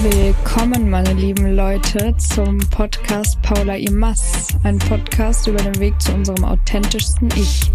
[0.00, 6.44] Willkommen, meine lieben Leute, zum Podcast Paula Imas, ein Podcast über den Weg zu unserem
[6.44, 7.72] authentischsten Ich.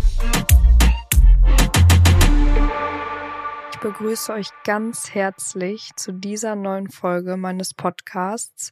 [3.73, 8.71] Ich begrüße euch ganz herzlich zu dieser neuen Folge meines Podcasts,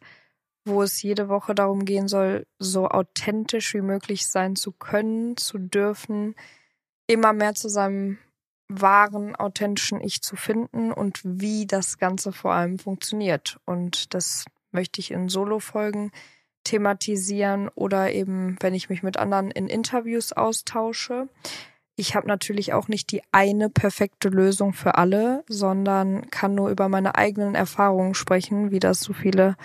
[0.63, 5.57] wo es jede Woche darum gehen soll, so authentisch wie möglich sein zu können, zu
[5.57, 6.35] dürfen,
[7.05, 8.17] immer mehr zu seinem
[8.79, 13.59] wahren, authentischen Ich zu finden und wie das Ganze vor allem funktioniert.
[13.65, 16.11] Und das möchte ich in Solo-Folgen
[16.63, 21.27] thematisieren oder eben, wenn ich mich mit anderen in Interviews austausche.
[21.95, 26.87] Ich habe natürlich auch nicht die eine perfekte Lösung für alle, sondern kann nur über
[26.87, 29.57] meine eigenen Erfahrungen sprechen, wie das so viele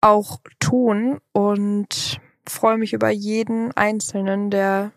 [0.00, 4.92] auch tun und freue mich über jeden Einzelnen, der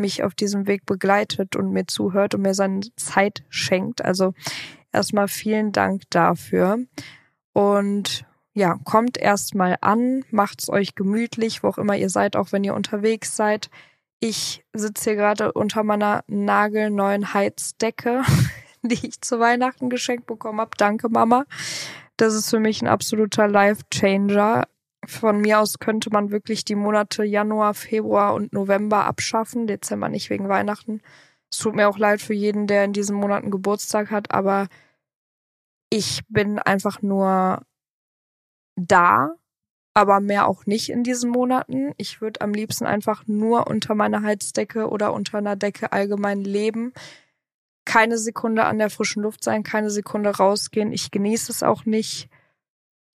[0.00, 4.04] mich auf diesem Weg begleitet und mir zuhört und mir seine Zeit schenkt.
[4.04, 4.34] Also
[4.92, 6.78] erstmal vielen Dank dafür.
[7.52, 12.64] Und ja, kommt erstmal an, macht's euch gemütlich, wo auch immer ihr seid, auch wenn
[12.64, 13.70] ihr unterwegs seid.
[14.18, 18.22] Ich sitze hier gerade unter meiner nagelneuen Heizdecke,
[18.82, 20.72] die ich zu Weihnachten geschenkt bekommen habe.
[20.76, 21.44] Danke, Mama.
[22.16, 24.66] Das ist für mich ein absoluter Life-Changer.
[25.06, 30.28] Von mir aus könnte man wirklich die Monate Januar, Februar und November abschaffen, Dezember nicht
[30.30, 31.00] wegen Weihnachten.
[31.50, 34.68] Es tut mir auch leid für jeden, der in diesen Monaten Geburtstag hat, aber
[35.90, 37.62] ich bin einfach nur
[38.76, 39.34] da,
[39.94, 41.92] aber mehr auch nicht in diesen Monaten.
[41.96, 46.92] Ich würde am liebsten einfach nur unter meiner Heizdecke oder unter einer Decke allgemein leben.
[47.84, 50.92] Keine Sekunde an der frischen Luft sein, keine Sekunde rausgehen.
[50.92, 52.28] Ich genieße es auch nicht.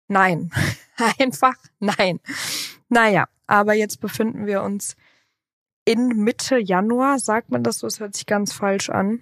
[0.08, 0.52] Nein.
[1.20, 2.20] Einfach nein.
[2.90, 4.96] Naja, aber jetzt befinden wir uns
[5.84, 9.22] in Mitte Januar, sagt man das so, es hört sich ganz falsch an.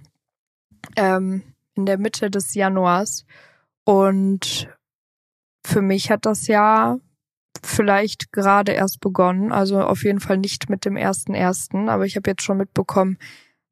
[0.95, 1.41] Ähm,
[1.75, 3.25] in der Mitte des Januars.
[3.83, 4.69] Und
[5.65, 6.99] für mich hat das Jahr
[7.63, 9.51] vielleicht gerade erst begonnen.
[9.51, 13.17] Also auf jeden Fall nicht mit dem ersten ersten, aber ich habe jetzt schon mitbekommen,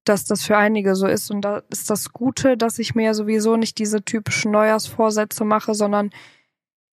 [0.06, 1.30] dass das für einige so ist.
[1.32, 6.12] Und da ist das Gute, dass ich mir sowieso nicht diese typischen Neujahrsvorsätze mache, sondern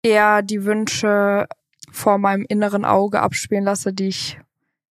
[0.06, 1.48] eher die Wünsche
[1.90, 4.38] vor meinem inneren Auge abspielen lasse, die ich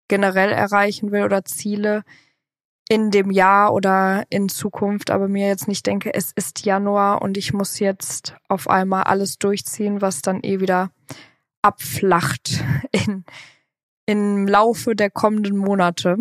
[0.09, 2.03] generell erreichen will oder Ziele
[2.89, 7.37] in dem Jahr oder in Zukunft, aber mir jetzt nicht denke, es ist Januar und
[7.37, 10.91] ich muss jetzt auf einmal alles durchziehen, was dann eh wieder
[11.61, 13.23] abflacht in,
[14.05, 16.17] im Laufe der kommenden Monate.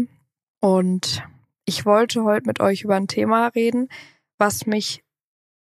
[0.61, 1.25] Und
[1.67, 3.89] ich wollte heute mit euch über ein Thema reden,
[4.39, 5.03] was mich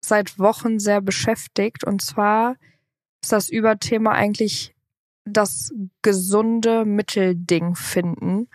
[0.00, 2.56] seit Wochen sehr beschäftigt und zwar
[3.24, 4.74] ist das Überthema eigentlich
[5.24, 8.48] das gesunde Mittelding finden,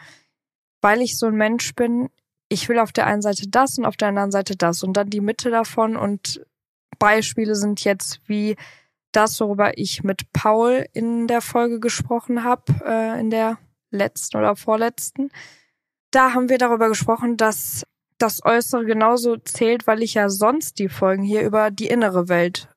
[0.81, 2.09] weil ich so ein Mensch bin,
[2.49, 5.09] ich will auf der einen Seite das und auf der anderen Seite das und dann
[5.09, 6.45] die Mitte davon und
[6.99, 8.55] Beispiele sind jetzt wie
[9.11, 13.57] das, worüber ich mit Paul in der Folge gesprochen habe, äh, in der
[13.89, 15.31] letzten oder vorletzten.
[16.11, 17.85] Da haben wir darüber gesprochen, dass
[18.19, 22.69] das Äußere genauso zählt, weil ich ja sonst die Folgen hier über die innere Welt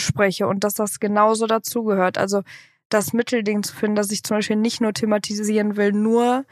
[0.00, 2.18] spreche und dass das genauso dazugehört.
[2.18, 2.42] Also
[2.88, 6.44] das Mittelding zu finden, dass ich zum Beispiel nicht nur thematisieren will, nur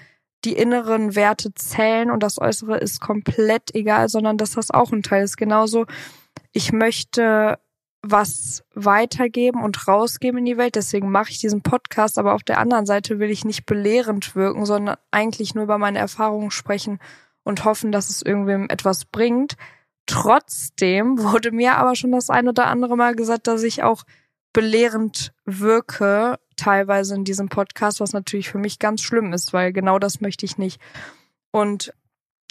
[0.45, 5.03] die inneren Werte zählen und das Äußere ist komplett egal, sondern dass das auch ein
[5.03, 5.37] Teil ist.
[5.37, 5.87] Genauso,
[6.53, 7.59] ich möchte
[8.03, 10.77] was weitergeben und rausgeben in die Welt.
[10.77, 12.19] Deswegen mache ich diesen Podcast.
[12.19, 15.99] Aber auf der anderen Seite will ich nicht belehrend wirken, sondern eigentlich nur über meine
[15.99, 16.99] Erfahrungen sprechen
[17.43, 19.57] und hoffen, dass es irgendwem etwas bringt.
[20.07, 24.05] Trotzdem wurde mir aber schon das ein oder andere Mal gesagt, dass ich auch
[24.53, 29.99] belehrend wirke, teilweise in diesem Podcast, was natürlich für mich ganz schlimm ist, weil genau
[29.99, 30.81] das möchte ich nicht.
[31.51, 31.93] Und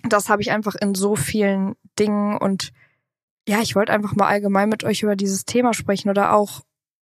[0.03, 2.71] das habe ich einfach in so vielen Dingen und
[3.47, 6.61] ja, ich wollte einfach mal allgemein mit euch über dieses Thema sprechen oder auch,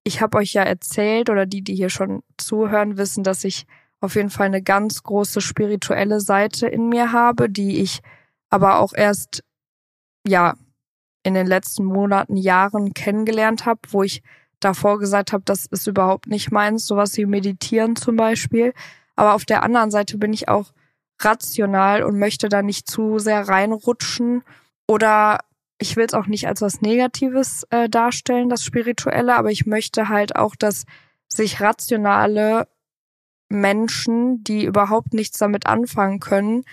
[0.05, 3.67] ich habe euch ja erzählt oder die, die hier schon zuhören, wissen, dass ich
[4.01, 8.01] auf jeden Fall eine ganz große spirituelle Seite in mir habe, die ich
[8.51, 9.43] aber auch erst
[10.29, 10.55] ja
[11.23, 14.23] in den letzten Monaten, Jahren kennengelernt habe, wo ich
[14.61, 18.73] davor gesagt habe, das ist überhaupt nicht meins, sowas wie meditieren zum Beispiel.
[19.17, 20.73] Aber auf der anderen Seite bin ich auch
[21.21, 24.43] rational und möchte da nicht zu sehr reinrutschen
[24.87, 25.41] oder
[25.81, 30.09] ich will es auch nicht als was Negatives äh, darstellen, das Spirituelle, aber ich möchte
[30.09, 30.85] halt auch, dass
[31.29, 32.69] sich rationale
[33.49, 36.65] Menschen, die überhaupt nichts damit anfangen können,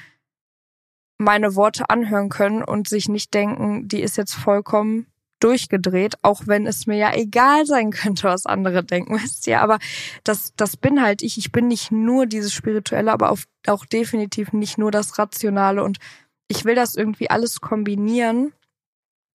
[1.18, 5.08] meine Worte anhören können und sich nicht denken, die ist jetzt vollkommen
[5.40, 9.62] durchgedreht, auch wenn es mir ja egal sein könnte, was andere denken, wisst ihr.
[9.62, 9.80] Aber
[10.24, 11.38] das, das bin halt ich.
[11.38, 15.84] Ich bin nicht nur dieses Spirituelle, aber auch, auch definitiv nicht nur das Rationale.
[15.84, 15.98] Und
[16.48, 18.54] ich will das irgendwie alles kombinieren.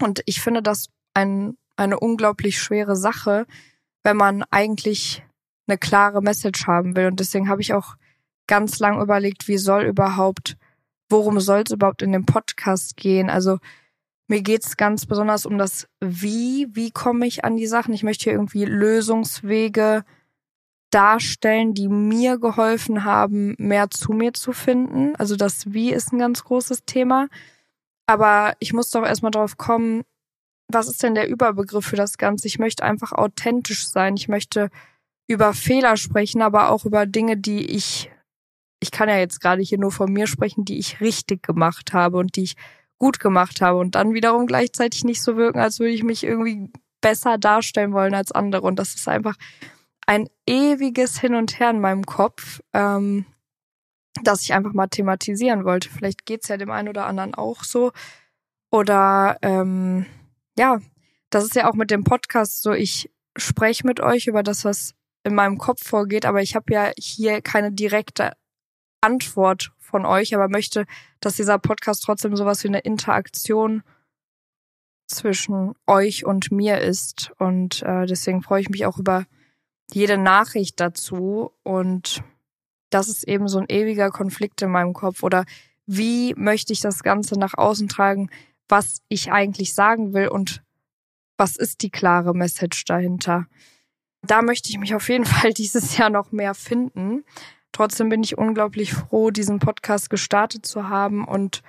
[0.01, 3.47] Und ich finde das ein, eine unglaublich schwere Sache,
[4.03, 5.23] wenn man eigentlich
[5.67, 7.07] eine klare Message haben will.
[7.07, 7.97] Und deswegen habe ich auch
[8.47, 10.57] ganz lang überlegt, wie soll überhaupt,
[11.11, 13.29] worum soll es überhaupt in dem Podcast gehen?
[13.29, 13.59] Also
[14.29, 17.93] mir geht's ganz besonders um das Wie, wie komme ich an die Sachen.
[17.93, 20.05] Ich möchte hier irgendwie Lösungswege
[20.91, 25.15] darstellen, die mir geholfen haben, mehr zu mir zu finden.
[25.17, 27.29] Also das Wie ist ein ganz großes Thema.
[28.07, 30.03] Aber ich muss doch erstmal drauf kommen,
[30.69, 32.47] was ist denn der Überbegriff für das Ganze?
[32.47, 34.17] Ich möchte einfach authentisch sein.
[34.17, 34.71] Ich möchte
[35.27, 38.11] über Fehler sprechen, aber auch über Dinge, die ich,
[38.81, 42.17] ich kann ja jetzt gerade hier nur von mir sprechen, die ich richtig gemacht habe
[42.17, 42.57] und die ich
[42.99, 46.71] gut gemacht habe und dann wiederum gleichzeitig nicht so wirken, als würde ich mich irgendwie
[47.01, 48.63] besser darstellen wollen als andere.
[48.63, 49.37] Und das ist einfach
[50.07, 53.27] ein ewiges Hin und Her in meinem Kopf, ähm,
[54.23, 55.89] das ich einfach mal thematisieren wollte.
[55.89, 57.93] Vielleicht geht's ja dem einen oder anderen auch so.
[58.71, 60.07] Oder ähm,
[60.59, 60.81] ja,
[61.31, 64.95] das ist ja auch mit dem Podcast so, ich spreche mit euch über das, was
[65.23, 68.33] in meinem Kopf vorgeht, aber ich habe ja hier keine direkte
[69.01, 70.87] Antwort von euch, aber möchte,
[71.21, 73.83] dass dieser Podcast trotzdem sowas wie eine Interaktion
[75.07, 77.33] zwischen euch und mir ist.
[77.39, 79.27] Und äh, deswegen freue ich mich auch über
[79.93, 82.23] jede Nachricht dazu und
[82.91, 85.45] das ist eben so ein ewiger Konflikt in meinem Kopf oder
[85.87, 88.31] wie möchte ich das Ganze nach außen tragen,
[88.69, 90.63] was ich eigentlich sagen will und
[91.37, 93.47] was ist die klare Message dahinter.
[94.23, 97.25] Da möchte ich mich auf jeden Fall dieses Jahr noch mehr finden.
[97.73, 101.63] Trotzdem bin ich unglaublich froh, diesen Podcast gestartet zu haben und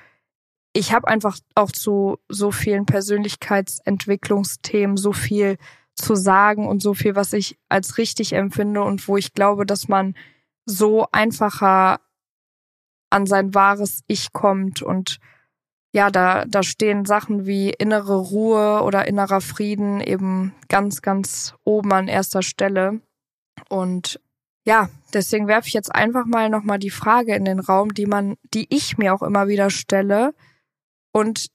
[0.74, 5.58] ich habe einfach auch zu so vielen Persönlichkeitsentwicklungsthemen so viel
[5.96, 9.88] zu sagen und so viel, was ich als richtig empfinde und wo ich glaube, dass
[9.88, 10.16] man
[10.66, 12.00] so einfacher
[13.10, 15.20] an sein wahres Ich kommt und
[15.94, 21.92] ja, da, da stehen Sachen wie innere Ruhe oder innerer Frieden eben ganz, ganz oben
[21.92, 23.02] an erster Stelle.
[23.68, 24.22] Und
[24.66, 28.38] ja, deswegen werfe ich jetzt einfach mal nochmal die Frage in den Raum, die man,
[28.54, 30.34] die ich mir auch immer wieder stelle
[31.12, 31.48] und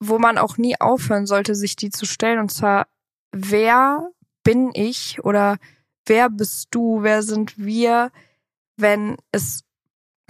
[0.00, 2.38] wo man auch nie aufhören sollte, sich die zu stellen.
[2.38, 2.86] Und zwar,
[3.32, 4.10] wer
[4.42, 5.58] bin ich oder
[6.06, 8.10] wer bist du, wer sind wir,
[8.76, 9.64] wenn es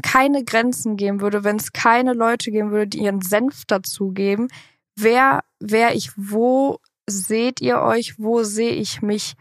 [0.03, 4.49] keine Grenzen geben würde, wenn es keine Leute geben würde, die ihren Senf dazugeben,
[4.97, 6.79] wer wäre ich, wo
[7.09, 9.35] seht ihr euch, wo sehe ich mich?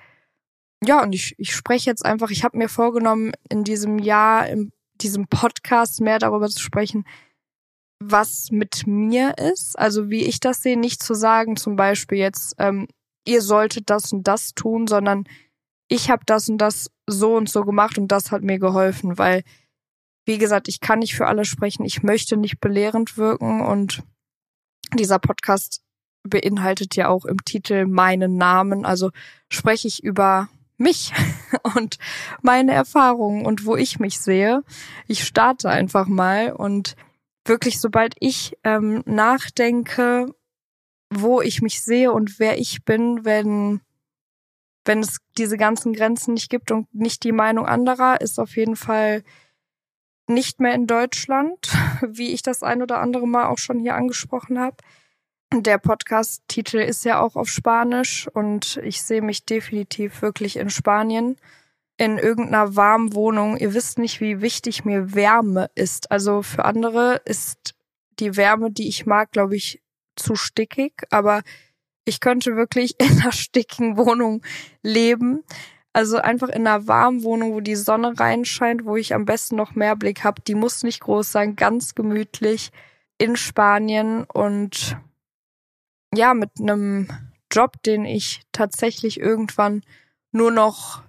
[0.83, 4.71] Ja, und ich, ich spreche jetzt einfach, ich habe mir vorgenommen, in diesem Jahr, in
[5.01, 7.05] diesem Podcast mehr darüber zu sprechen,
[7.99, 12.55] was mit mir ist, also wie ich das sehe, nicht zu sagen, zum Beispiel jetzt,
[12.59, 12.87] ähm,
[13.25, 15.25] ihr solltet das und das tun, sondern
[15.87, 19.43] ich habe das und das so und so gemacht und das hat mir geholfen, weil,
[20.25, 24.03] wie gesagt, ich kann nicht für alle sprechen, ich möchte nicht belehrend wirken und
[24.93, 25.81] dieser Podcast
[26.27, 29.11] beinhaltet ja auch im Titel meinen Namen, also
[29.49, 31.13] spreche ich über mich
[31.75, 31.97] und
[32.41, 34.63] meine Erfahrungen und wo ich mich sehe.
[35.07, 36.95] Ich starte einfach mal und
[37.45, 40.33] wirklich, sobald ich ähm, nachdenke,
[41.09, 43.81] wo ich mich sehe und wer ich bin, wenn
[44.87, 48.75] wenn es diese ganzen Grenzen nicht gibt und nicht die Meinung anderer, ist auf jeden
[48.75, 49.23] Fall
[50.27, 51.57] nicht mehr in Deutschland,
[52.07, 54.77] wie ich das ein oder andere Mal auch schon hier angesprochen habe.
[55.53, 61.37] Der Podcast-Titel ist ja auch auf Spanisch und ich sehe mich definitiv wirklich in Spanien
[61.97, 63.57] in irgendeiner warmen Wohnung.
[63.57, 66.11] Ihr wisst nicht, wie wichtig mir Wärme ist.
[66.11, 67.75] Also für andere ist
[68.19, 69.81] die Wärme, die ich mag, glaube ich,
[70.15, 71.41] zu stickig, aber
[72.05, 74.41] ich könnte wirklich in einer stickigen Wohnung
[74.83, 75.43] leben.
[75.93, 79.75] Also einfach in einer warmen Wohnung, wo die Sonne reinscheint, wo ich am besten noch
[79.75, 80.41] mehr Blick habe.
[80.41, 82.71] Die muss nicht groß sein, ganz gemütlich
[83.17, 84.97] in Spanien und
[86.15, 87.07] ja, mit einem
[87.51, 89.83] Job, den ich tatsächlich irgendwann
[90.31, 91.03] nur noch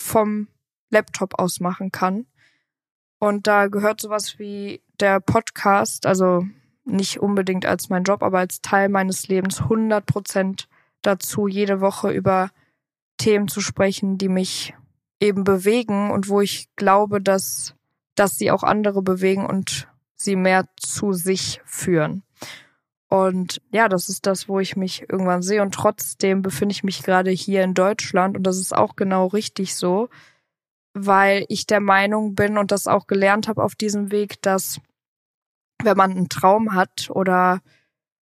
[0.00, 0.48] vom
[0.90, 2.26] Laptop aus machen kann.
[3.18, 6.46] Und da gehört sowas wie der Podcast, also
[6.84, 10.68] nicht unbedingt als mein Job, aber als Teil meines Lebens 100 Prozent
[11.02, 12.50] dazu, jede Woche über
[13.18, 14.74] Themen zu sprechen, die mich
[15.20, 17.74] eben bewegen und wo ich glaube, dass,
[18.16, 22.24] dass sie auch andere bewegen und sie mehr zu sich führen.
[23.12, 25.60] Und ja, das ist das, wo ich mich irgendwann sehe.
[25.60, 29.74] Und trotzdem befinde ich mich gerade hier in Deutschland und das ist auch genau richtig
[29.74, 30.08] so,
[30.94, 34.80] weil ich der Meinung bin und das auch gelernt habe auf diesem Weg, dass
[35.82, 37.60] wenn man einen Traum hat oder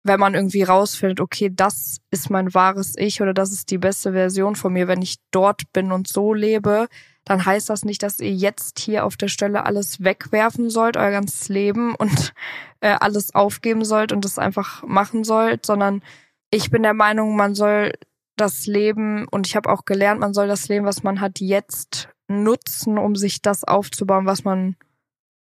[0.05, 4.13] wenn man irgendwie rausfindet, okay, das ist mein wahres Ich oder das ist die beste
[4.13, 6.88] Version von mir, wenn ich dort bin und so lebe,
[7.29, 11.12] dann heißt das nicht, dass ihr jetzt hier auf der Stelle alles wegwerfen sollt, euer
[11.12, 12.33] ganzes Leben und
[12.79, 16.01] äh, alles aufgeben sollt und das einfach machen sollt, sondern
[16.50, 17.93] ich bin der Meinung, man soll
[18.36, 22.09] das Leben, und ich habe auch gelernt, man soll das Leben, was man hat, jetzt
[22.27, 24.75] nutzen, um sich das aufzubauen, was man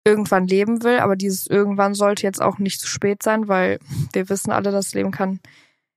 [0.04, 1.00] irgendwann leben will.
[1.00, 3.80] Aber dieses irgendwann sollte jetzt auch nicht zu spät sein, weil
[4.12, 5.40] wir wissen alle, das Leben kann.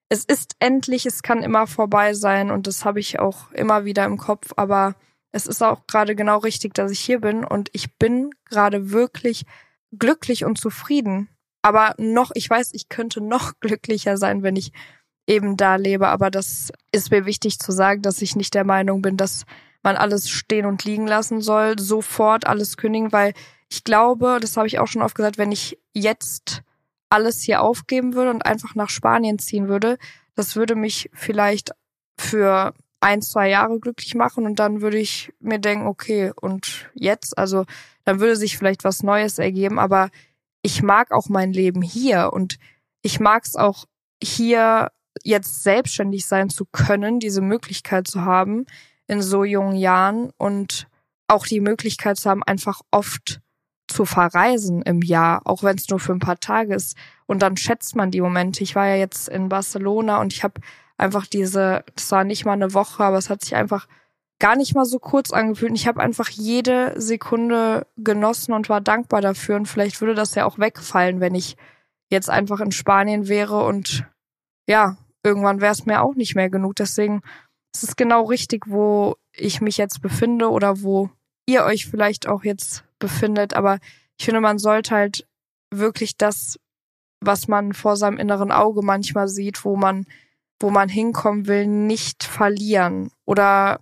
[0.09, 4.04] Es ist endlich, es kann immer vorbei sein und das habe ich auch immer wieder
[4.04, 4.52] im Kopf.
[4.54, 4.94] Aber
[5.32, 9.44] es ist auch gerade genau richtig, dass ich hier bin und ich bin gerade wirklich
[9.92, 11.28] glücklich und zufrieden.
[11.62, 14.72] Aber noch, ich weiß, ich könnte noch glücklicher sein, wenn ich
[15.26, 16.08] eben da lebe.
[16.08, 19.44] Aber das ist mir wichtig zu sagen, dass ich nicht der Meinung bin, dass
[19.82, 23.32] man alles stehen und liegen lassen soll, sofort alles kündigen, weil
[23.70, 26.62] ich glaube, das habe ich auch schon oft gesagt, wenn ich jetzt
[27.08, 29.96] alles hier aufgeben würde und einfach nach Spanien ziehen würde,
[30.34, 31.70] das würde mich vielleicht
[32.18, 37.37] für ein, zwei Jahre glücklich machen und dann würde ich mir denken, okay, und jetzt?
[37.38, 37.64] Also
[38.04, 40.11] dann würde sich vielleicht was Neues ergeben, aber
[40.62, 42.59] ich mag auch mein Leben hier und
[43.02, 43.87] ich mag es auch
[44.23, 44.90] hier
[45.25, 48.66] jetzt selbstständig sein zu können, diese Möglichkeit zu haben
[49.07, 50.87] in so jungen Jahren und
[51.26, 53.40] auch die Möglichkeit zu haben, einfach oft
[53.88, 56.97] zu verreisen im Jahr, auch wenn es nur für ein paar Tage ist.
[57.26, 58.62] Und dann schätzt man die Momente.
[58.62, 60.61] Ich war ja jetzt in Barcelona und ich habe
[61.00, 63.88] einfach diese, das war nicht mal eine Woche, aber es hat sich einfach
[64.38, 65.71] gar nicht mal so kurz angefühlt.
[65.71, 69.57] Und ich habe einfach jede Sekunde genossen und war dankbar dafür.
[69.57, 71.57] Und vielleicht würde das ja auch wegfallen, wenn ich
[72.11, 74.04] jetzt einfach in Spanien wäre und
[74.66, 76.76] ja, irgendwann wäre es mir auch nicht mehr genug.
[76.76, 77.23] Deswegen
[77.75, 81.11] ist es genau richtig, wo ich mich jetzt befinde oder wo
[81.47, 83.54] ihr euch vielleicht auch jetzt befindet.
[83.54, 83.78] Aber
[84.19, 85.26] ich finde, man sollte halt
[85.71, 86.59] wirklich das,
[87.21, 90.07] was man vor seinem inneren Auge manchmal sieht, wo man
[90.61, 93.81] wo man hinkommen will, nicht verlieren oder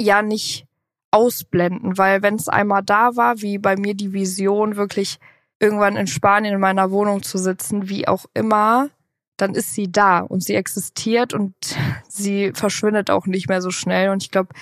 [0.00, 0.66] ja nicht
[1.10, 5.18] ausblenden, weil wenn es einmal da war, wie bei mir die Vision, wirklich
[5.58, 8.90] irgendwann in Spanien in meiner Wohnung zu sitzen, wie auch immer,
[9.36, 11.54] dann ist sie da und sie existiert und
[12.08, 14.10] sie verschwindet auch nicht mehr so schnell.
[14.10, 14.54] Und ich glaube,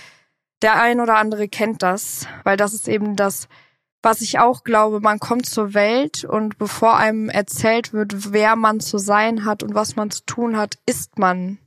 [0.62, 3.48] der ein oder andere kennt das, weil das ist eben das,
[4.02, 8.80] was ich auch glaube, man kommt zur Welt und bevor einem erzählt wird, wer man
[8.80, 11.58] zu sein hat und was man zu tun hat, ist man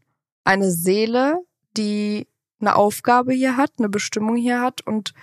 [0.43, 1.39] eine Seele,
[1.77, 2.27] die
[2.59, 5.13] eine Aufgabe hier hat, eine Bestimmung hier hat und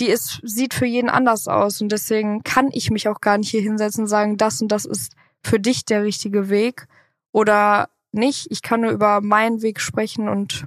[0.00, 3.50] die ist, sieht für jeden anders aus und deswegen kann ich mich auch gar nicht
[3.50, 6.86] hier hinsetzen und sagen, das und das ist für dich der richtige Weg
[7.32, 8.50] oder nicht.
[8.50, 10.66] Ich kann nur über meinen Weg sprechen und,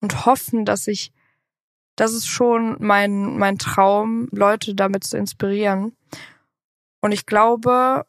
[0.00, 1.12] und hoffen, dass ich
[1.96, 5.96] das ist schon mein, mein Traum, Leute damit zu inspirieren.
[7.00, 8.06] Und ich glaube,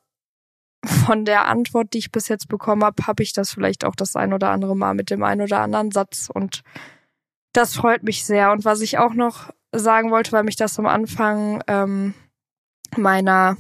[0.86, 4.16] von der Antwort, die ich bis jetzt bekommen habe, habe ich das vielleicht auch das
[4.16, 6.30] ein oder andere Mal mit dem einen oder anderen Satz.
[6.34, 6.64] Und
[7.54, 8.52] das freut mich sehr.
[8.52, 12.14] Und was ich auch noch sagen wollte, weil mich das am Anfang ähm,
[12.98, 13.58] meiner,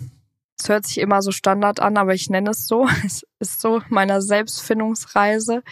[0.60, 3.82] es hört sich immer so Standard an, aber ich nenne es so, es ist so
[3.89, 5.63] meiner Selbstfindungsreise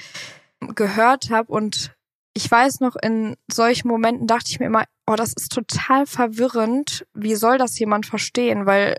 [0.75, 1.95] gehört habe und
[2.33, 7.05] ich weiß noch, in solchen Momenten dachte ich mir immer, oh, das ist total verwirrend.
[7.13, 8.65] Wie soll das jemand verstehen?
[8.65, 8.97] Weil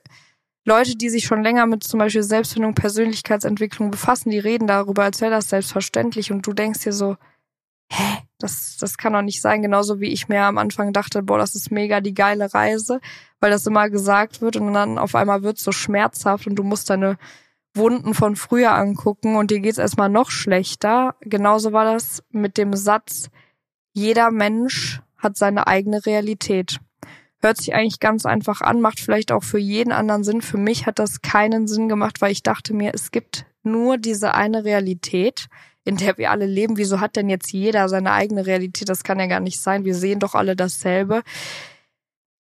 [0.65, 5.21] Leute, die sich schon länger mit zum Beispiel Selbstfindung, Persönlichkeitsentwicklung befassen, die reden darüber, als
[5.21, 6.31] wäre das selbstverständlich.
[6.31, 7.17] Und du denkst dir so,
[7.91, 9.63] hä, das, das kann doch nicht sein.
[9.63, 13.01] Genauso wie ich mir am Anfang dachte, boah, das ist mega die geile Reise,
[13.41, 16.91] weil das immer gesagt wird und dann auf einmal wird so schmerzhaft und du musst
[16.91, 17.17] deine
[17.75, 21.15] Wunden von früher angucken und dir geht's erstmal noch schlechter.
[21.21, 23.31] Genauso war das mit dem Satz,
[23.93, 26.81] jeder Mensch hat seine eigene Realität.
[27.41, 30.43] Hört sich eigentlich ganz einfach an, macht vielleicht auch für jeden anderen Sinn.
[30.43, 34.35] Für mich hat das keinen Sinn gemacht, weil ich dachte mir, es gibt nur diese
[34.35, 35.49] eine Realität,
[35.85, 36.77] in der wir alle leben.
[36.77, 38.89] Wieso hat denn jetzt jeder seine eigene Realität?
[38.89, 39.85] Das kann ja gar nicht sein.
[39.85, 41.23] Wir sehen doch alle dasselbe.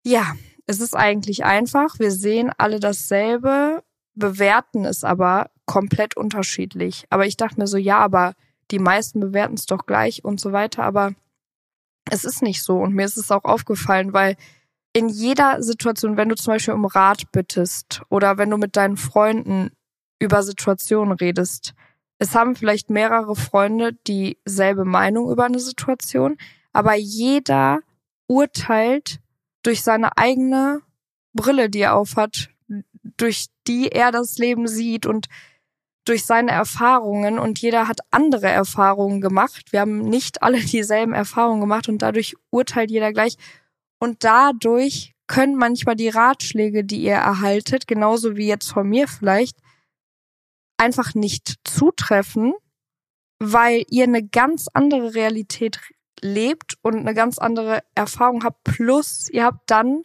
[0.04, 0.34] Ja,
[0.66, 1.98] es ist eigentlich einfach.
[1.98, 3.82] Wir sehen alle dasselbe
[4.14, 7.06] bewerten es aber komplett unterschiedlich.
[7.10, 8.34] Aber ich dachte mir so, ja, aber
[8.70, 10.84] die meisten bewerten es doch gleich und so weiter.
[10.84, 11.14] Aber
[12.10, 12.78] es ist nicht so.
[12.78, 14.36] Und mir ist es auch aufgefallen, weil
[14.92, 18.96] in jeder Situation, wenn du zum Beispiel um Rat bittest oder wenn du mit deinen
[18.96, 19.70] Freunden
[20.18, 21.74] über Situationen redest,
[22.18, 26.36] es haben vielleicht mehrere Freunde dieselbe Meinung über eine Situation,
[26.72, 27.80] aber jeder
[28.28, 29.20] urteilt
[29.62, 30.82] durch seine eigene
[31.32, 32.50] Brille, die er aufhat,
[33.02, 35.28] durch die er das Leben sieht und
[36.04, 39.72] durch seine Erfahrungen und jeder hat andere Erfahrungen gemacht.
[39.72, 43.36] Wir haben nicht alle dieselben Erfahrungen gemacht und dadurch urteilt jeder gleich.
[44.00, 49.56] Und dadurch können manchmal die Ratschläge, die ihr erhaltet, genauso wie jetzt von mir vielleicht,
[50.76, 52.54] einfach nicht zutreffen,
[53.38, 55.78] weil ihr eine ganz andere Realität
[56.20, 58.64] lebt und eine ganz andere Erfahrung habt.
[58.64, 60.02] Plus, ihr habt dann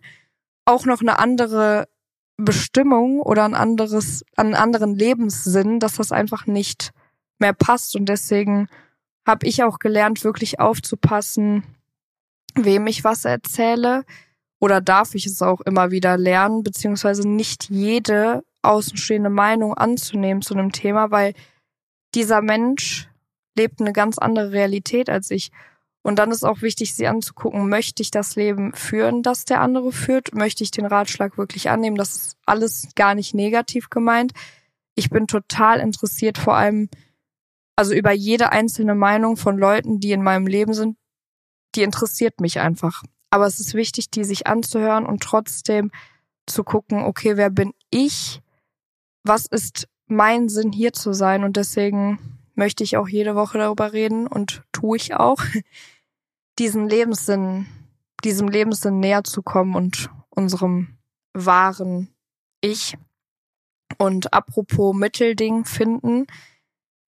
[0.65, 1.87] auch noch eine andere
[2.37, 6.91] Bestimmung oder ein anderes, einen anderen Lebenssinn, dass das einfach nicht
[7.39, 7.95] mehr passt.
[7.95, 8.67] Und deswegen
[9.25, 11.63] habe ich auch gelernt, wirklich aufzupassen,
[12.55, 14.05] wem ich was erzähle.
[14.59, 20.53] Oder darf ich es auch immer wieder lernen, beziehungsweise nicht jede außenstehende Meinung anzunehmen zu
[20.53, 21.33] einem Thema, weil
[22.15, 23.07] dieser Mensch
[23.55, 25.51] lebt eine ganz andere Realität als ich.
[26.07, 29.91] Und dann ist auch wichtig, sie anzugucken, möchte ich das Leben führen, das der andere
[29.91, 30.33] führt?
[30.33, 31.97] Möchte ich den Ratschlag wirklich annehmen?
[31.97, 34.31] Das ist alles gar nicht negativ gemeint.
[34.95, 36.87] Ich bin total interessiert, vor allem,
[37.75, 40.95] also über jede einzelne Meinung von Leuten, die in meinem Leben sind,
[41.75, 43.03] die interessiert mich einfach.
[43.29, 45.91] Aber es ist wichtig, die sich anzuhören und trotzdem
[46.45, 48.41] zu gucken, okay, wer bin ich?
[49.25, 51.43] Was ist mein Sinn hier zu sein?
[51.43, 55.43] Und deswegen möchte ich auch jede Woche darüber reden und tue ich auch,
[56.59, 57.67] diesen Lebenssinn,
[58.23, 60.97] diesem Lebenssinn näher zu kommen und unserem
[61.33, 62.09] wahren
[62.61, 62.97] Ich.
[63.97, 66.27] Und apropos Mittelding finden,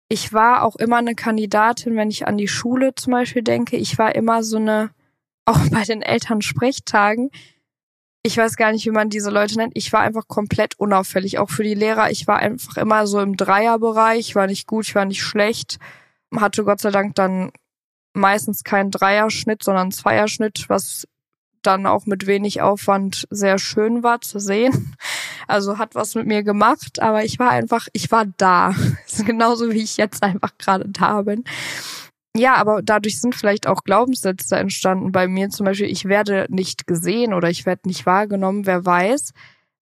[0.09, 3.76] ich war auch immer eine Kandidatin, wenn ich an die Schule zum Beispiel denke.
[3.76, 4.90] Ich war immer so eine,
[5.45, 7.31] auch bei den Elternsprechtagen,
[8.25, 9.73] ich weiß gar nicht, wie man diese Leute nennt.
[9.75, 12.11] Ich war einfach komplett unauffällig, auch für die Lehrer.
[12.11, 15.78] Ich war einfach immer so im Dreierbereich, ich war nicht gut, ich war nicht schlecht.
[16.35, 17.52] Hatte Gott sei Dank dann
[18.12, 21.07] meistens keinen Dreierschnitt, sondern Zweierschnitt, was
[21.62, 24.97] dann auch mit wenig Aufwand sehr schön war zu sehen.
[25.50, 28.75] Also hat was mit mir gemacht, aber ich war einfach, ich war da.
[29.25, 31.43] Genauso wie ich jetzt einfach gerade da bin.
[32.37, 35.49] Ja, aber dadurch sind vielleicht auch Glaubenssätze entstanden bei mir.
[35.49, 39.33] Zum Beispiel, ich werde nicht gesehen oder ich werde nicht wahrgenommen, wer weiß.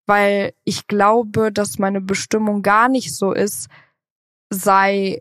[0.06, 3.66] Weil ich glaube, dass meine Bestimmung gar nicht so ist,
[4.50, 5.20] sei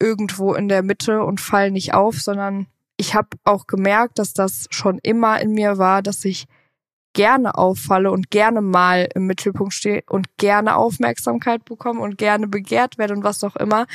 [0.00, 2.66] irgendwo in der Mitte und fall nicht auf, sondern
[2.96, 6.46] ich habe auch gemerkt, dass das schon immer in mir war, dass ich
[7.12, 12.98] gerne auffalle und gerne mal im Mittelpunkt stehe und gerne Aufmerksamkeit bekomme und gerne begehrt
[12.98, 13.86] werde und was auch immer.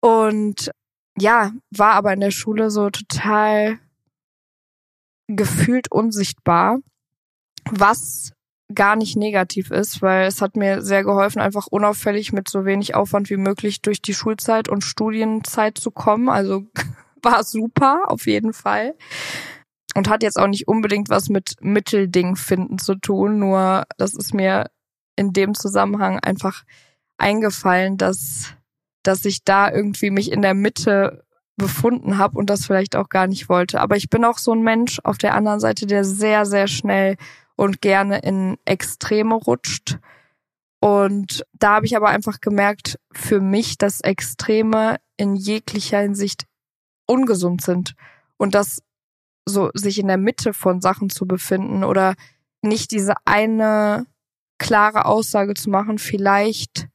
[0.00, 0.70] Und
[1.18, 3.78] ja, war aber in der Schule so total
[5.28, 6.78] gefühlt unsichtbar,
[7.70, 8.32] was
[8.74, 12.94] gar nicht negativ ist, weil es hat mir sehr geholfen, einfach unauffällig mit so wenig
[12.94, 16.28] Aufwand wie möglich durch die Schulzeit und Studienzeit zu kommen.
[16.28, 16.64] Also
[17.22, 18.94] war super, auf jeden Fall.
[19.94, 24.34] Und hat jetzt auch nicht unbedingt was mit Mittelding finden zu tun, nur das ist
[24.34, 24.66] mir
[25.16, 26.64] in dem Zusammenhang einfach
[27.16, 28.52] eingefallen, dass,
[29.02, 31.24] dass ich da irgendwie mich in der Mitte
[31.56, 33.80] befunden habe und das vielleicht auch gar nicht wollte.
[33.80, 37.16] Aber ich bin auch so ein Mensch auf der anderen Seite, der sehr, sehr schnell
[37.56, 39.98] und gerne in Extreme rutscht.
[40.80, 46.46] Und da habe ich aber einfach gemerkt, für mich, dass Extreme in jeglicher Hinsicht
[47.06, 47.94] ungesund sind.
[48.36, 48.82] Und dass
[49.46, 52.14] so sich in der Mitte von Sachen zu befinden oder
[52.62, 54.06] nicht diese eine
[54.58, 56.88] klare Aussage zu machen, vielleicht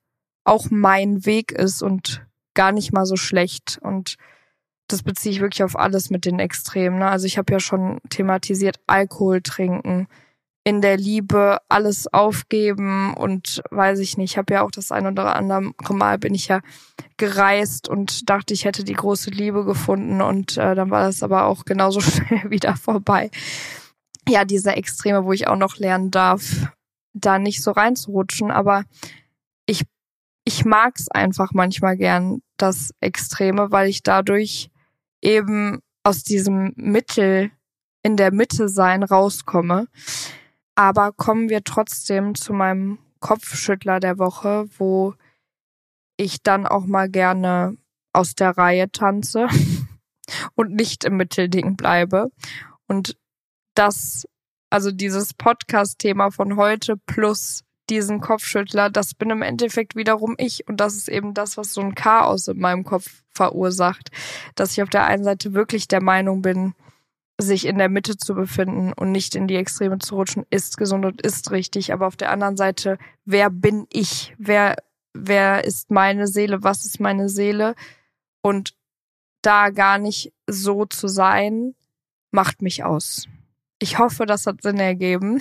[0.44, 3.80] auch mein Weg ist und gar nicht mal so schlecht.
[3.82, 4.18] Und
[4.88, 7.00] das beziehe ich wirklich auf alles mit den Extremen.
[7.00, 7.08] Ne?
[7.08, 10.08] Also ich habe ja schon thematisiert, Alkohol trinken,
[10.64, 15.08] in der Liebe alles aufgeben und weiß ich nicht, ich habe ja auch das ein
[15.08, 16.62] oder andere Mal bin ich ja
[17.18, 21.46] gereist und dachte, ich hätte die große Liebe gefunden und äh, dann war das aber
[21.46, 23.32] auch genauso schnell wieder vorbei.
[24.30, 26.68] Ja, diese Extreme, wo ich auch noch lernen darf,
[27.14, 28.84] da nicht so reinzurutschen, aber
[29.66, 29.84] ich
[30.44, 34.70] ich mag's einfach manchmal gern das Extreme, weil ich dadurch
[35.22, 37.52] eben aus diesem Mittel
[38.04, 39.88] in der Mitte sein rauskomme.
[40.82, 45.14] Aber kommen wir trotzdem zu meinem Kopfschüttler der Woche, wo
[46.18, 47.78] ich dann auch mal gerne
[48.14, 49.48] aus der Reihe tanze
[50.56, 52.32] und nicht im Mittelding bleibe.
[52.88, 53.16] Und
[53.76, 54.26] das,
[54.72, 60.68] also dieses Podcast-Thema von heute plus diesen Kopfschüttler, das bin im Endeffekt wiederum ich.
[60.68, 64.10] Und das ist eben das, was so ein Chaos in meinem Kopf verursacht.
[64.56, 66.74] Dass ich auf der einen Seite wirklich der Meinung bin,
[67.40, 71.06] sich in der Mitte zu befinden und nicht in die Extreme zu rutschen, ist gesund
[71.06, 71.94] und ist richtig.
[71.94, 74.36] Aber auf der anderen Seite, wer bin ich?
[74.38, 74.76] Wer,
[75.14, 76.64] wer ist meine Seele?
[76.64, 77.76] Was ist meine Seele?
[78.42, 78.76] Und
[79.42, 81.76] da gar nicht so zu sein,
[82.32, 83.28] macht mich aus.
[83.80, 85.40] Ich hoffe, das hat Sinn ergeben.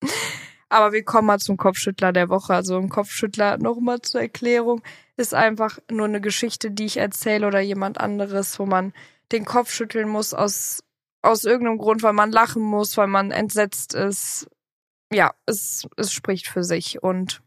[0.68, 2.54] Aber wir kommen mal zum Kopfschüttler der Woche.
[2.54, 4.82] Also ein Kopfschüttler, nochmal zur Erklärung,
[5.16, 8.92] ist einfach nur eine Geschichte, die ich erzähle oder jemand anderes, wo man
[9.30, 10.82] den Kopf schütteln muss aus
[11.22, 14.48] aus irgendeinem Grund, weil man lachen muss, weil man entsetzt ist.
[15.12, 17.02] Ja, es, es spricht für sich.
[17.02, 17.42] Und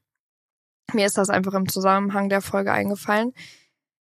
[0.94, 3.34] mir ist das einfach im Zusammenhang der Folge eingefallen,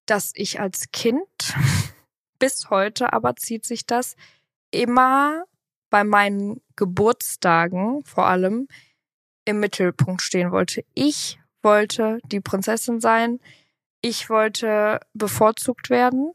[0.06, 1.56] dass ich als Kind
[2.40, 4.16] bis heute aber zieht sich das
[4.72, 5.44] immer
[5.90, 8.68] bei meinen Geburtstagen vor allem
[9.46, 10.84] im Mittelpunkt stehen wollte.
[10.94, 13.40] Ich wollte die Prinzessin sein.
[14.02, 16.32] ich wollte bevorzugt werden.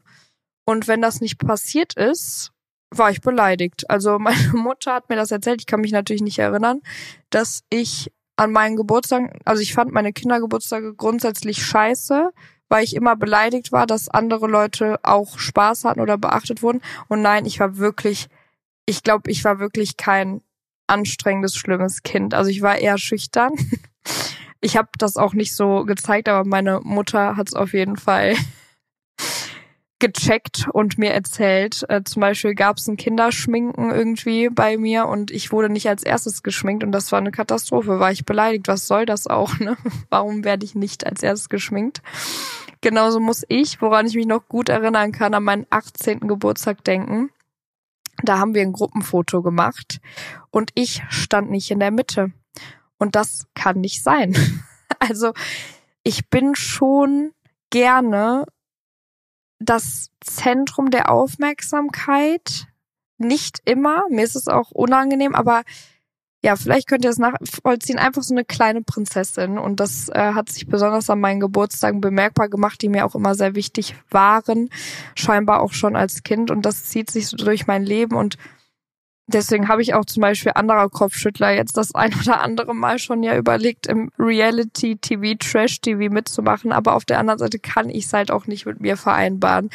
[0.65, 2.52] Und wenn das nicht passiert ist,
[2.97, 3.89] war ich beleidigt.
[3.89, 6.81] Also meine Mutter hat mir das erzählt, ich kann mich natürlich nicht erinnern,
[7.29, 12.31] dass ich an meinen Geburtstagen, also ich fand meine Kindergeburtstage grundsätzlich scheiße,
[12.67, 16.81] weil ich immer beleidigt war, dass andere Leute auch Spaß hatten oder beachtet wurden.
[17.07, 18.27] Und nein, ich war wirklich,
[18.87, 20.41] ich glaube, ich war wirklich kein
[20.87, 22.33] anstrengendes, schlimmes Kind.
[22.33, 23.53] Also ich war eher schüchtern.
[24.65, 28.37] Ich habe das auch nicht so gezeigt, aber meine Mutter hat es auf jeden Fall
[30.03, 31.85] gecheckt und mir erzählt.
[31.87, 36.03] Äh, zum Beispiel gab es ein Kinderschminken irgendwie bei mir und ich wurde nicht als
[36.03, 38.01] erstes geschminkt und das war eine Katastrophe.
[38.01, 38.67] War ich beleidigt?
[38.67, 39.53] Was soll das auch?
[39.63, 39.77] Ne?
[40.09, 42.01] Warum werde ich nicht als erstes geschminkt?
[42.81, 46.27] Genauso muss ich, woran ich mich noch gut erinnern kann, an meinen 18.
[46.27, 47.29] Geburtstag denken.
[48.23, 50.01] Da haben wir ein Gruppenfoto gemacht
[50.49, 52.33] und ich stand nicht in der Mitte.
[52.97, 54.35] Und das kann nicht sein.
[54.99, 55.33] Also
[56.03, 57.31] ich bin schon
[57.69, 58.45] gerne
[59.63, 62.67] das Zentrum der Aufmerksamkeit.
[63.17, 65.63] Nicht immer, mir ist es auch unangenehm, aber
[66.43, 69.57] ja, vielleicht könnt ihr es nachvollziehen, einfach so eine kleine Prinzessin.
[69.57, 73.33] Und das äh, hat sich besonders an meinen Geburtstagen bemerkbar gemacht, die mir auch immer
[73.33, 74.69] sehr wichtig waren,
[75.15, 76.51] scheinbar auch schon als Kind.
[76.51, 78.17] Und das zieht sich so durch mein Leben.
[78.17, 78.37] Und
[79.27, 83.23] deswegen habe ich auch zum Beispiel anderer Kopfschüttler jetzt das ein oder andere Mal schon
[83.23, 86.71] ja überlegt, im Reality-TV, Trash-TV mitzumachen.
[86.71, 89.69] Aber auf der anderen Seite kann ich es halt auch nicht mit mir vereinbaren.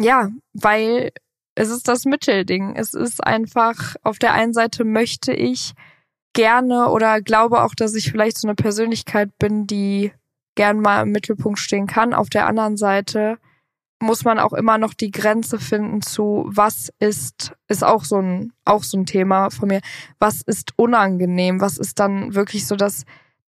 [0.00, 1.12] Ja, weil
[1.54, 2.74] es ist das Mittelding.
[2.76, 5.74] Es ist einfach, auf der einen Seite möchte ich
[6.32, 10.12] gerne oder glaube auch, dass ich vielleicht so eine Persönlichkeit bin, die
[10.54, 12.14] gern mal im Mittelpunkt stehen kann.
[12.14, 13.38] Auf der anderen Seite
[14.02, 18.52] muss man auch immer noch die Grenze finden zu, was ist, ist auch so ein,
[18.64, 19.80] auch so ein Thema von mir.
[20.18, 21.60] Was ist unangenehm?
[21.60, 23.04] Was ist dann wirklich so, dass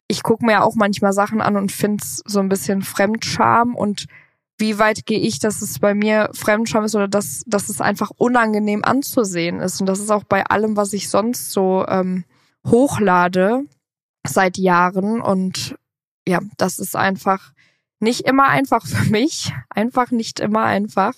[0.09, 3.75] ich gucke mir ja auch manchmal Sachen an und finde es so ein bisschen Fremdscham
[3.75, 4.07] und
[4.59, 8.11] wie weit gehe ich, dass es bei mir Fremdscham ist oder dass, dass es einfach
[8.17, 9.81] unangenehm anzusehen ist.
[9.81, 12.25] Und das ist auch bei allem, was ich sonst so ähm,
[12.67, 13.65] hochlade
[14.27, 15.21] seit Jahren.
[15.21, 15.77] Und
[16.29, 17.53] ja, das ist einfach
[18.03, 19.53] nicht immer einfach für mich.
[19.71, 21.15] Einfach nicht immer einfach.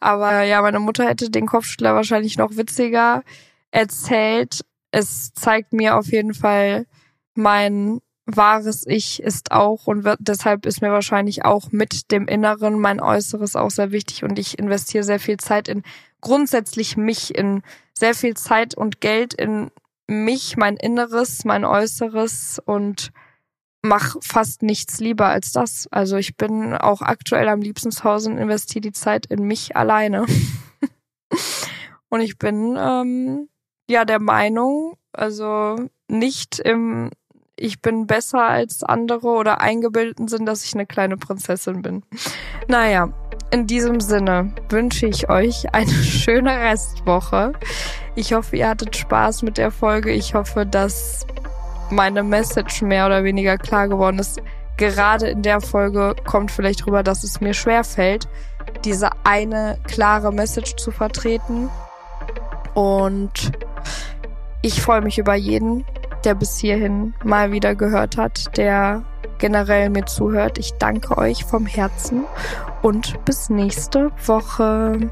[0.00, 3.22] Aber ja, meine Mutter hätte den Kopfschüttler wahrscheinlich noch witziger
[3.70, 4.64] erzählt.
[4.90, 6.86] Es zeigt mir auf jeden Fall
[7.34, 12.80] mein wahres Ich ist auch und wird, deshalb ist mir wahrscheinlich auch mit dem Inneren
[12.80, 15.84] mein Äußeres auch sehr wichtig und ich investiere sehr viel Zeit in
[16.20, 17.62] grundsätzlich mich, in
[17.94, 19.70] sehr viel Zeit und Geld in
[20.08, 23.12] mich, mein Inneres, mein Äußeres und
[23.86, 25.88] mach fast nichts lieber als das.
[25.90, 29.76] Also ich bin auch aktuell am liebsten zu Hause und investiere die Zeit in mich
[29.76, 30.26] alleine.
[32.08, 33.48] und ich bin ähm,
[33.88, 35.76] ja der Meinung, also
[36.08, 37.10] nicht im
[37.58, 42.02] ich bin besser als andere oder eingebildeten Sinn, dass ich eine kleine Prinzessin bin.
[42.68, 43.08] Naja,
[43.50, 47.54] in diesem Sinne wünsche ich euch eine schöne Restwoche.
[48.14, 50.12] Ich hoffe, ihr hattet Spaß mit der Folge.
[50.12, 51.26] Ich hoffe, dass
[51.90, 54.40] meine Message mehr oder weniger klar geworden ist.
[54.76, 58.28] Gerade in der Folge kommt vielleicht rüber, dass es mir schwer fällt,
[58.84, 61.70] diese eine klare Message zu vertreten.
[62.74, 63.52] Und
[64.60, 65.84] ich freue mich über jeden,
[66.24, 69.02] der bis hierhin mal wieder gehört hat, der
[69.38, 70.58] generell mir zuhört.
[70.58, 72.24] Ich danke euch vom Herzen
[72.82, 75.10] und bis nächste Woche.